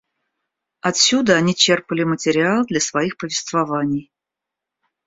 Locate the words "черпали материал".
1.53-2.65